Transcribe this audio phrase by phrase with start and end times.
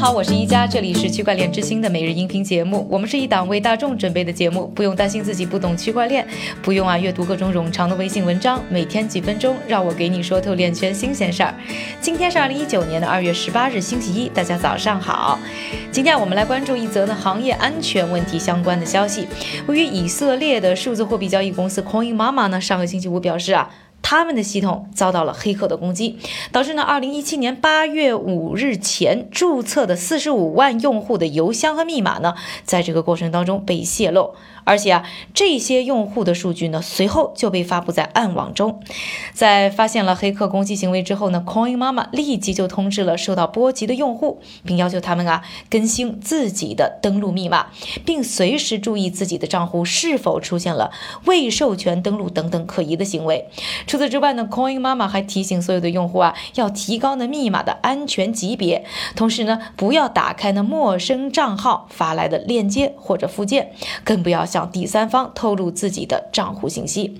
[0.00, 2.86] 好，我是一加，这里是区块链之星的每日音频节目。
[2.88, 6.24] 我们是一档为大众准备的节目，不用担心自己不懂区块链，
[6.62, 11.52] 不用啊阅读各种冗长的微信文章，每天几分钟，让我给你说透链圈新鲜事儿。
[12.00, 15.36] 今天是二零一九年的二月十八日，星期一，大家早上好。
[15.90, 19.26] 今天我们来关注一则呢行业安全问题相关的消息。
[19.66, 23.68] 位于以色列的数字货币交易公司 Coin Mama 呢，上个星期五表示啊。
[24.02, 26.18] 他们的系统遭到了黑客的攻击，
[26.50, 34.34] 导致呢，二零一七年八月五日前注册的四十五万用户的邮箱和密码呢，在这个过程当中被泄露。
[34.64, 38.82] 而且啊，这些用户的数据呢，随后就被发布在暗网中。
[39.32, 47.68] 在发现了黑客攻击行为之后呢，Coin 妈妈立即就通知了受到波及的用户，并要求他们啊更新自己的登录密码，
[48.04, 50.90] 并随时注意自己的账户是否出现了
[51.24, 53.48] 未授权登录等等可疑的行为。
[53.88, 58.84] 除此之外呢，Coin 妈妈还提醒所有的用户啊，要提高呢密码的安全级别，
[59.16, 63.72] 同时呢，不要打开呢陌生账号发来的链接或者附件，
[64.04, 67.18] 更不要向第三方透露自己的账户信息。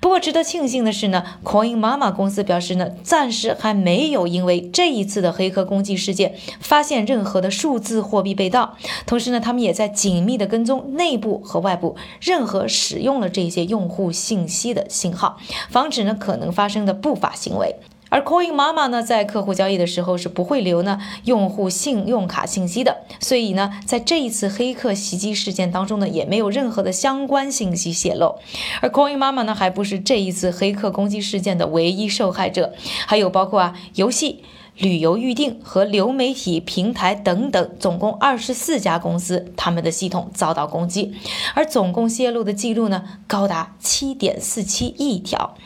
[0.00, 8.76] 不过，值得庆幸的是呢，Coin 妈妈公司表示呢，暂时还没有因为这一次的黑客攻击事件发现任何的数字货币被盗。
[9.06, 15.38] 同时呢，他们也在紧密的跟踪内部和外部任何使用了这些用户信息的信号，
[15.68, 17.76] 防止呢可能发生的不法行为。
[18.10, 28.36] 而 Coin 妈妈呢，在客户交易的时候是不会留呢用户信用卡信息的，所以呢，在这一次黑客袭击事件当中呢，也没有任何的相关信息泄露。
[28.80, 32.72] 而 Coin 妈妈呢，还不是这一次黑客攻击事件的唯一受害者，
[33.06, 34.42] 还有包括啊游戏。
[34.78, 41.12] 旅游预订和流媒体平台等等，总共二十四家公司，他们的系统遭到攻击，
[41.54, 45.56] 而总共泄露的记录呢，高达七点四七亿条。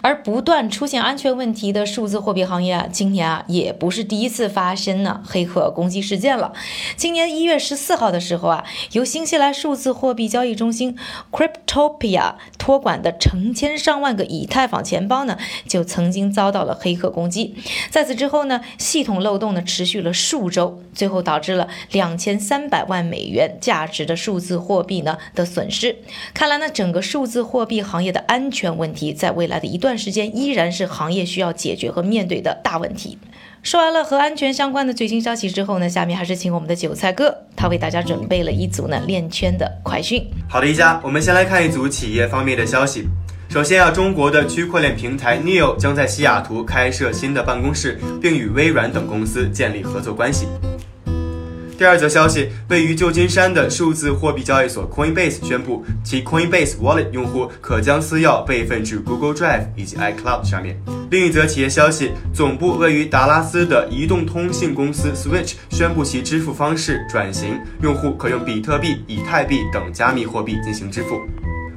[0.00, 6.52] 而不断出现安全问题的数字货币行业啊，今年啊也不是第一次发生呢黑客攻击事件了。
[6.96, 10.96] 今年一月十四号的时候啊，由新西兰数字货币交易中心
[11.30, 17.56] Cryptopia 托管的成千上万个以太坊钱包呢，就曾经遭到了黑客攻击。
[17.90, 18.51] 在此之后呢。
[18.78, 25.96] 系统漏洞呢持续了数周，最后导致了两千三百万美元价值的数字货币呢的损失。
[26.34, 33.18] 看来呢，整个数字货币行业的安全问题，在未来的一段时间依然是行业需要解决和面对的大问题。
[33.62, 40.26] 说完了和安全相关的最新消息之后呢，下面还是请我们的韭菜哥，他为大家准备了一组呢链圈的快讯。
[40.48, 43.06] 好的，一家，我们先来看一组企业方面的消息。
[43.52, 50.48] 首先啊，中国的区块链平台 Neo 将在西雅图开设新的办公室，并与微软等公司建立合作关系。
[51.76, 60.80] 第二则消息，位于旧金山的数字货币交易所 Coinbase 宣布，其 Coinbase Wallet 用户可将私钥备份至 Google Drive 以及 iCloud 上面。
[61.10, 71.20] 另一则企业消息，总部位于达拉斯的移动通信公司 Switch 宣布其支付方式转型，用户可用比特币、以太币等加密货币进行支付。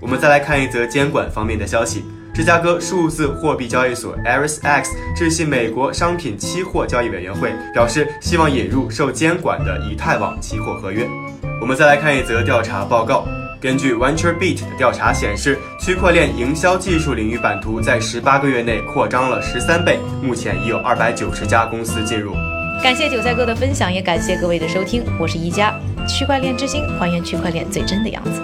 [0.00, 2.04] 我们再来看一则监管方面的消息。
[2.32, 4.84] 芝加哥数字货币交易所 ErisX
[5.14, 11.06] 致信美国商品期货交易委员会，表示希望引入受监管的以太网期货合约。
[11.60, 13.26] 我们再来看一则调查报告。
[13.60, 22.32] 根据 VentureBeat 的调查显示，区块链营销技术领域版图在十八个月内扩张了十三倍，目前已有二百九十家公司进入。
[22.82, 25.04] 感谢韭菜哥的分享，也感谢各位的收听。
[25.18, 25.74] 我是一加
[26.08, 28.40] 区块链之星，还原区块链最真的样子。